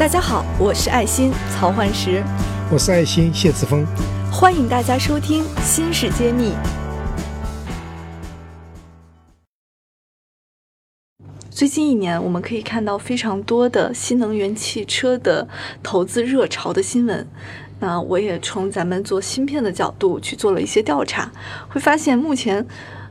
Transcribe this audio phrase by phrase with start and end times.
[0.00, 2.24] 大家好，我是爱心曹焕石，
[2.72, 3.84] 我是爱心谢志峰，
[4.32, 6.54] 欢迎大家收听《新事揭秘》。
[11.50, 15.46] 最近一年，我们可以看到非常多的新能源汽车的
[15.82, 17.28] 投资热潮的新闻。
[17.78, 21.30] 那我也从咱们做芯片的角度去做了一些调查，
[21.68, 22.66] 会发现目前，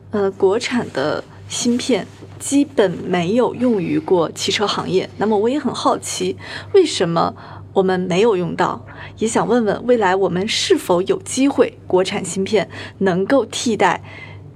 [0.09, 2.07] 呃，国产的芯片
[2.39, 5.09] 基本没有用于过汽车行业。
[5.17, 6.37] 那么我也很好奇，
[6.73, 7.35] 为什么
[7.73, 8.85] 我们没有用到？
[9.17, 12.69] 也想问问，未来我们是否有机会国产芯片
[12.99, 14.01] 能够替代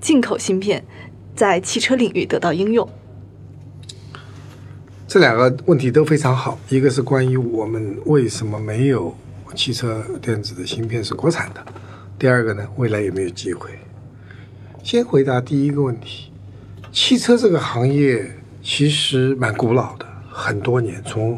[0.01, 0.83] 进口芯片，
[1.35, 2.89] 在汽车领域得到应用？
[5.07, 9.15] 这两个问题都非常好，一个是关于我们为什么没有
[9.53, 11.63] 汽车电子的芯片是国产的，
[12.17, 13.69] 第二个呢，未来有没有机会？
[14.81, 16.32] 先回答第一个问题，
[16.93, 21.37] 汽车这个行业其实蛮古老的，很多年，从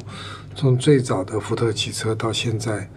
[0.54, 2.90] 从最早的福特汽车到现在，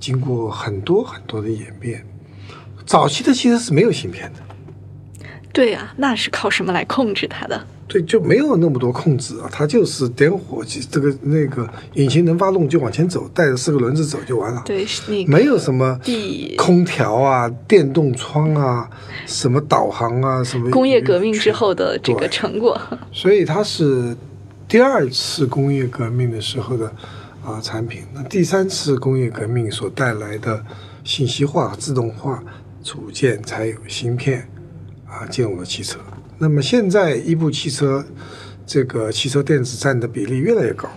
[0.00, 2.02] 经过很多很多的演变，
[2.86, 4.40] 早期的汽车是没有芯片的。
[5.58, 7.60] 对啊，那是靠什么来控制它的？
[7.88, 14.62] 对，就没有那么多控制啊，它就是点火机，这个那个引擎能发动就往前走，带着四个轮子走就完了。
[14.64, 15.98] 对，是那个没有什么
[16.56, 18.88] 空调啊、电动窗啊、
[19.26, 20.70] 什么导航啊、什么。
[20.70, 22.80] 工业革命之后的这个成果。
[23.10, 24.16] 所以它是
[24.68, 26.86] 第二次工业革命的时候的
[27.44, 28.02] 啊产品。
[28.14, 30.64] 那第三次工业革命所带来的
[31.02, 32.40] 信息化、自动化
[32.80, 34.48] 组件才有芯片
[35.08, 35.98] 啊进入了汽车。
[36.38, 38.04] 那么现在，一部汽车
[38.64, 40.88] 这个汽车电子占的比例越来越高，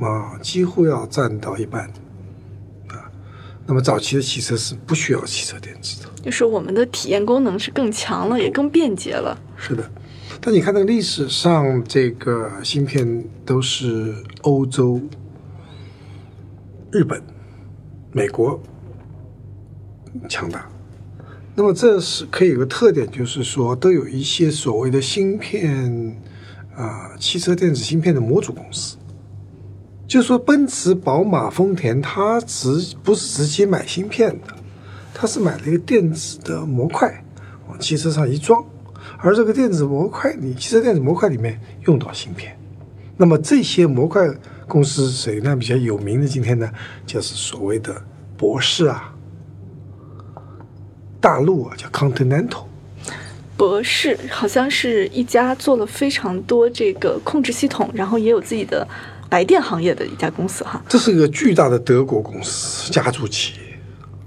[0.00, 1.84] 啊，几乎要占到一半，
[2.88, 3.10] 啊。
[3.66, 9.38] 那么早期的汽车是不需要汽车电子的，就是我们的体验功能是更强了，也更便捷了。
[9.56, 9.90] 是的，
[10.40, 15.00] 但你看那个历史上，这个芯片都是欧洲、
[16.90, 17.22] 日本、
[18.12, 18.60] 美国
[20.28, 20.66] 强大。
[21.60, 26.18] 那么这是可以有个特点，就是说都有一些所谓的芯片
[26.74, 28.96] 啊，汽车电子芯片的模组公司。
[30.08, 34.54] 就说奔驰、宝马、丰田，它直不是直接买芯片的，
[35.12, 37.22] 它是买了一个电子的模块
[37.68, 38.64] 往汽车上一装，
[39.18, 42.58] 而这个电子模块，你汽车电子模块里面用到芯片。
[43.18, 44.26] 那么这些模块
[44.66, 45.54] 公司谁呢？
[45.54, 46.70] 比较有名的今天呢，
[47.04, 48.02] 就是所谓的
[48.38, 49.14] 博士啊。
[51.20, 52.64] 大陆啊，叫 Continental，
[53.56, 58.86] 博士好像是一家做了非常多这个控制系统，然后也有自己的
[59.28, 60.82] 白电行业的一家公司哈。
[60.88, 63.78] 这是一个巨大的德国公司家族企业，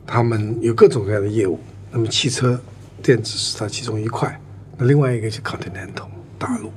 [0.06, 1.60] 他们有各种各样的业务。
[1.92, 2.60] 那么汽车
[3.02, 4.40] 电子是它其中一块，
[4.78, 6.13] 那另外一个是 Continental。
[6.44, 6.70] 大陆，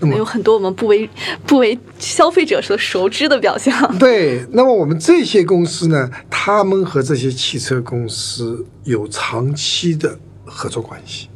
[0.00, 1.08] 那么有很多我们不为
[1.46, 3.72] 不为消费者所熟知的表象。
[3.98, 11.30] 对，那么我们这些公司呢，他们和这些汽车公司有长期的合作关系，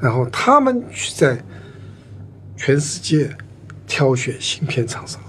[0.00, 1.40] 然后他们去在
[2.56, 3.30] 全世界
[3.86, 5.20] 挑选芯片厂商，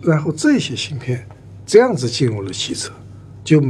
[0.00, 1.26] 然后这些芯片
[1.66, 2.90] 这样子进入了汽车，
[3.44, 3.62] 就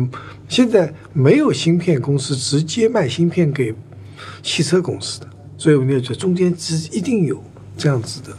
[0.49, 3.75] 现在没有芯片公司直接卖芯片给
[4.43, 5.27] 汽车公司的。
[5.63, 7.41] 所以我们要觉得中间其实一定有
[7.77, 8.37] 这样子的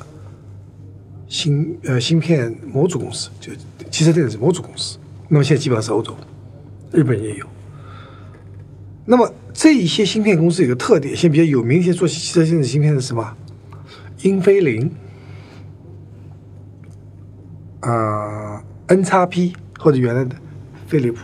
[1.30, 3.54] 芯呃芯片模组公司，就
[3.90, 4.98] 汽车电子模组公司。
[5.30, 6.14] 那么现在基本上是欧洲、
[6.92, 7.48] 日本也有。
[9.06, 13.38] 那么这一些芯片公司有个特点，现在比较有名一些做汽车电子芯片的是什么？
[14.24, 14.92] 英飞凌
[17.80, 20.36] 啊，N 叉 P 或者原来的
[20.88, 21.20] 飞利浦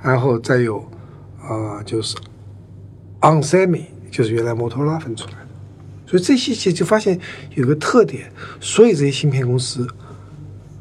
[0.00, 0.82] 然后再有
[1.42, 2.16] 啊就是。
[3.22, 5.48] Onsemi 就是原来摩托罗拉分出来的，
[6.06, 7.18] 所以这些就就发现
[7.54, 9.86] 有个特点，所有这些芯片公司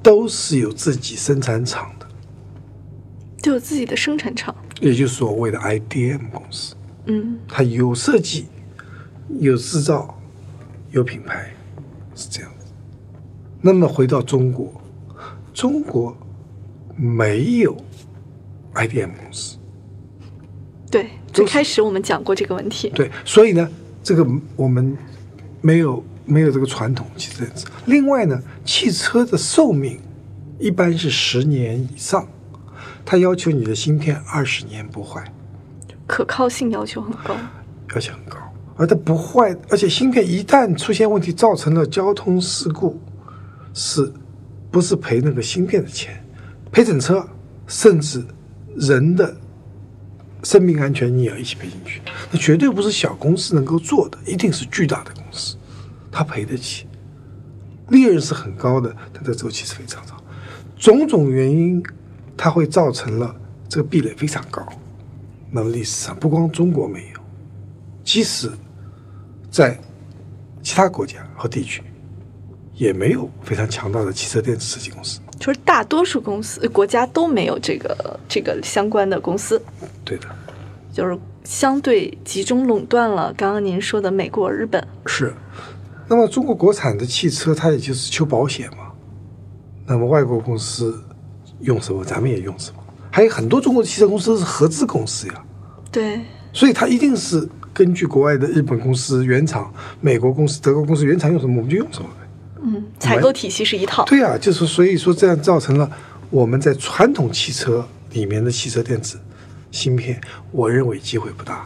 [0.03, 2.07] 都是有自己生产厂的，
[3.41, 6.75] 就有自己的生产厂，也就是所谓的 IDM 公司。
[7.05, 8.47] 嗯，它有设计、
[9.39, 10.19] 有制造、
[10.91, 11.53] 有品牌，
[12.15, 12.65] 是这样子。
[13.61, 14.73] 那么回到中国，
[15.53, 16.15] 中国
[16.95, 17.75] 没有
[18.73, 19.57] IDM 公司。
[20.91, 22.89] 对，最开始我们讲过这个问题。
[22.89, 23.67] 对，所以呢，
[24.03, 24.27] 这个
[24.57, 24.95] 我们
[25.61, 27.45] 没有没有这个传统汽车。
[27.85, 29.97] 另外呢，汽车的寿命
[30.59, 32.27] 一般是十年以上，
[33.05, 35.23] 它要求你的芯片二十年不坏，
[36.05, 37.37] 可靠性要求很高，
[37.95, 38.37] 要求很高。
[38.75, 42.99] 而它不坏，而且芯片一旦出现问题，造成了交通事故，
[43.73, 44.11] 是
[44.69, 46.21] 不是赔那个芯片的钱？
[46.69, 47.25] 赔整车，
[47.65, 48.21] 甚至
[48.75, 49.33] 人的。
[50.43, 52.01] 生命安全你也要一起赔进去，
[52.31, 55.55] 那绝对不是小公司能够做的，一定是巨大的公司，
[56.11, 56.87] 他赔得起。
[57.89, 60.17] 利润是很高的，它的周期是非常长。
[60.77, 61.83] 种种原因，
[62.37, 63.35] 它会造成了
[63.67, 64.65] 这个壁垒非常高。
[65.51, 67.19] 那么历史上不光中国没有，
[68.03, 68.49] 即使
[69.49, 69.77] 在
[70.63, 71.83] 其他国家和地区，
[72.73, 75.19] 也没有非常强大的汽车电子设计公司。
[75.41, 79.59] 就是大多数公司国家都没有这个这个相关的公司，
[80.05, 80.27] 对的，
[80.93, 83.33] 就是相对集中垄断了。
[83.35, 85.33] 刚刚您说的美国、日本是。
[86.07, 88.91] 那么中国国产的汽车，它也就是求保险嘛。
[89.87, 91.03] 那么外国公司
[91.61, 92.77] 用什么，咱们也用什么。
[93.09, 95.43] 还有很多中国汽车公司是合资公司呀，
[95.91, 96.21] 对，
[96.53, 102.20] 所以它一定是根据国外的日本公司原厂、美国公司、德国公司原厂用什么，我们就用什么呗。
[102.63, 104.05] 嗯，采购体系是一套。
[104.05, 105.89] 对啊、就是所以说这样造成了
[106.29, 109.19] 我们在传统汽车里面的汽车电子
[109.71, 110.21] 芯片，
[110.51, 111.65] 我认为机会不大。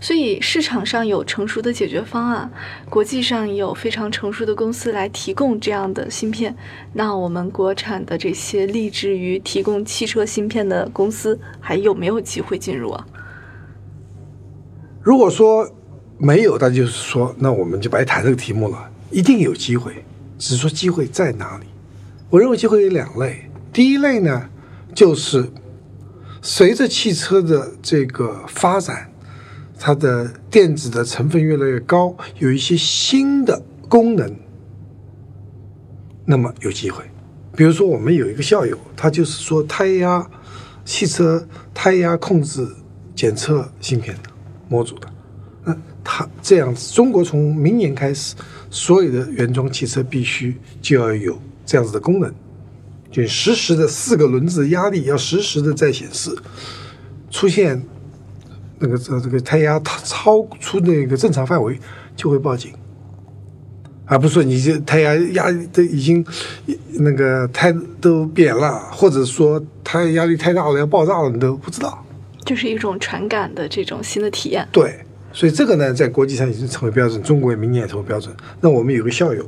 [0.00, 2.50] 所以市场上有成熟的解决方案，
[2.88, 6.54] 国际上有非常成熟的公司来提供这样的芯片。
[6.92, 13.06] 那我们国产的这些立志于提供汽车芯片的公司，还有没有机会进入啊？
[15.02, 15.68] 如果说
[16.16, 18.90] 没有，那就是说，那我们就白谈这个题目了。
[19.10, 20.04] 一定有机会，
[20.38, 21.66] 只说机会在哪里。
[22.30, 24.48] 我认为机会有两类，第一类呢，
[24.94, 25.50] 就是
[26.40, 29.10] 随着汽车的这个发展，
[29.78, 34.36] 它的电子的成分越来越高，有一些新的功能，
[36.24, 37.04] 那么有机会。
[37.56, 40.30] 比如说，我们有一个校友，他就是说胎压
[40.84, 42.68] 汽车胎压控制
[43.16, 44.30] 检测芯片的
[44.68, 45.08] 模组的。
[45.64, 45.76] 那
[46.10, 48.34] 它这样子，中国从明年开始，
[48.70, 52.34] 所有的原装汽车必须就要有这样子的功能，
[53.10, 56.34] 就实时的四个轮子压力要实时的在显示，
[57.30, 57.82] 出现
[58.78, 61.78] 那个这这个胎压超超出那个正常范围
[62.16, 62.72] 就会报警，
[64.06, 66.24] 而不是说你这胎压压都已经
[66.92, 67.70] 那个胎
[68.00, 72.02] 都扁了，或者说胎压力太大了要爆炸了，你都不知道。
[72.46, 74.66] 就是一种传感的这种新的体验。
[74.72, 78.34] 对，所以这个呢，在国际上已经成为标准，中国也明年也成为标准。
[78.60, 79.44] 那我们有个校友，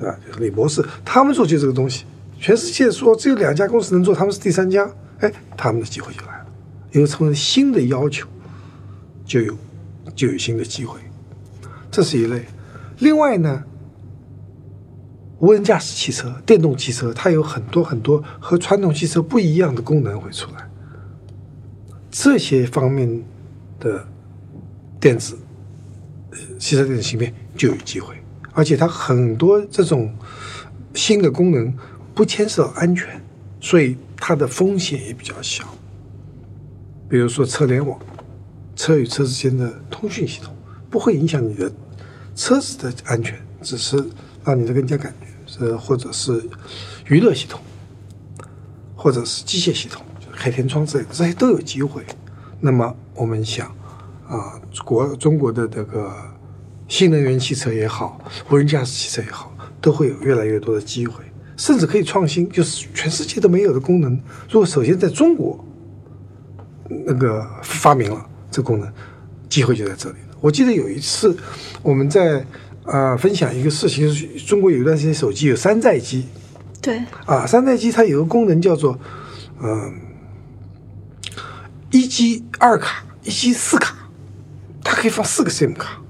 [0.00, 2.04] 啊，就是李博士，他们做就这个东西，
[2.38, 4.90] 全世界说只有两家公司能做，他们是第三家，
[5.20, 6.46] 哎，他们的机会就来了，
[6.92, 8.26] 因为成为新的要求，
[9.24, 9.56] 就有
[10.14, 10.98] 就有新的机会，
[11.90, 12.44] 这是一类。
[12.98, 13.62] 另外呢，
[15.38, 20.68] 无人驾驶汽车、电动汽车，它有很多很多和传统汽车不一样的功能会出来，
[22.10, 23.22] 这些方面
[23.78, 24.06] 的
[25.04, 25.36] 电子
[26.58, 28.16] 汽车电子芯片就有机会，
[28.54, 30.10] 而且它很多这种
[30.94, 31.70] 新的功能
[32.14, 33.22] 不牵涉安全，
[33.60, 35.62] 所以它的风险也比较小。
[37.06, 38.00] 比如说车联网，
[38.74, 40.56] 车与车之间的通讯系统
[40.88, 41.70] 不会影响你的
[42.34, 44.02] 车子的安全，只是
[44.42, 46.48] 让你的更加感觉是或者是
[47.08, 47.60] 娱乐系统，
[48.96, 52.02] 或者是机械系统，就是开天窗之类的，这些都有机会。
[52.58, 53.70] 那么我们想
[54.28, 56.12] 啊，国中国的这个
[56.88, 58.18] 新能源汽车也好，
[58.50, 61.22] 无人驾驶汽车也好，都会有越来越多的机会，
[61.56, 64.12] 甚至可以创新，就是全世界都没有的功能。
[64.50, 65.64] 如果首先在中国
[66.88, 68.92] 那个发明了这功能，
[69.48, 70.36] 机会就在这里了。
[70.40, 71.36] 我记得有一次
[71.82, 72.44] 我们在
[72.84, 76.26] 呃分享一个事情，就是中国有一段时间手机有山寨机
[76.82, 78.98] 对，啊，山寨机它有个功能叫做
[79.62, 79.94] 嗯、
[81.90, 83.96] 一机二卡、一机四卡，
[84.84, 86.00] 它可以放四个 SIM 卡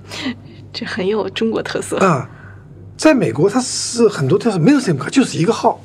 [0.72, 1.98] 这很有中国特色。
[1.98, 2.28] 啊。
[2.96, 5.78] 在美国，它是很多地方没有 SIM 卡，就是一个号，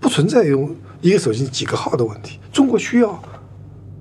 [0.00, 2.38] 不存在用一个手机几个号的问题。
[2.52, 3.20] 中国需要，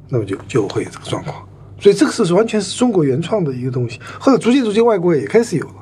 [0.09, 1.43] 那么就就会有这个状况。
[1.79, 5.73] 所以这个是完全是中国原创的一个东西，或者逐渐逐渐外国也开始有了。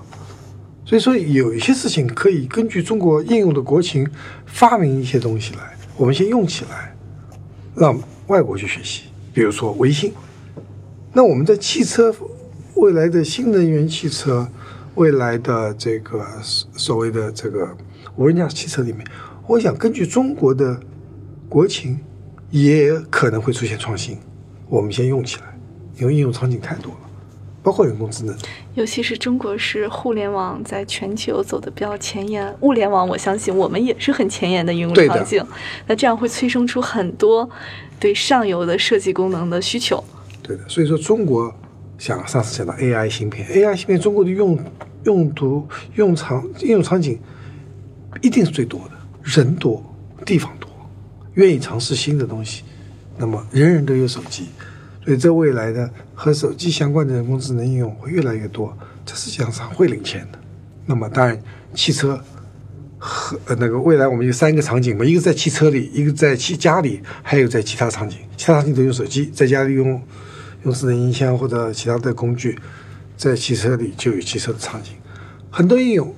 [0.85, 4.09] 所以说有一些事情可以根据中国应用的国情
[4.45, 6.95] 发明一些东西来，我们先用起来，
[7.75, 9.03] 让外国去学习。
[9.33, 10.13] 比如说微信，
[11.15, 12.13] 那我们在汽车
[12.73, 14.47] 未来的新能源汽车，
[14.95, 17.77] 未来的这个所所谓的这个
[18.15, 19.05] 无人驾驶汽车里面，
[19.45, 20.79] 我想根据中国的
[21.47, 21.99] 国情，
[22.49, 24.17] 也可能会出现创新。
[24.67, 25.55] 我们先用起来，
[25.99, 26.99] 因为应用场景太多了，
[27.61, 28.35] 包括人工智能。
[28.73, 35.45] 尤其是中国是互联网在全球走的比较前沿，物联网我相信我们也是很前沿的应用场景。
[35.85, 37.47] 那这样会催生出很多
[37.99, 40.03] 对上游的设计功能的需求。
[40.43, 41.51] 对的，所以说中国
[41.97, 44.59] 像上次讲到 AI 芯片，AI 芯片中国的用
[45.05, 47.17] 用途、用场应用场景
[48.21, 48.91] 一定是最多的，
[49.23, 49.83] 人多，
[50.25, 50.69] 地方多，
[51.35, 52.63] 愿意尝试新的东西，
[53.17, 54.47] 那么人人都有手机，
[55.03, 60.39] 所以在未来的和手机相关的人工智能应用会越来越多，这世界上会领先的。
[60.85, 61.41] 那么当然，
[61.73, 62.21] 汽车
[62.97, 68.17] 和呃那个未来我们有三个场景嘛，一个在汽车里，一个在其家里，还有在其他场景。
[68.35, 70.01] 其他场景都用手机，在家里用
[70.63, 72.57] 用智能音箱或者其他的工具，
[73.15, 74.93] 在汽车里就有汽车的场景。
[75.49, 76.13] 很多应用，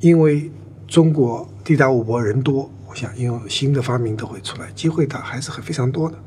[0.00, 0.50] 因为
[0.88, 6.18] 中国地大物博人多，我想应用新的发明都会出来，机会它还是很非常多的。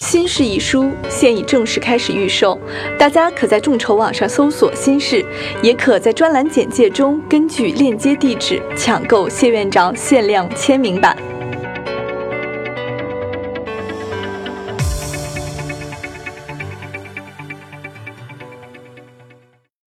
[0.00, 2.58] 新式一书现已正式开始预售，
[2.98, 5.24] 大家可在众筹网上搜索“新式”，
[5.62, 11.33] 也可在专栏简介中根据链接地址抢购谢院长限量签名版。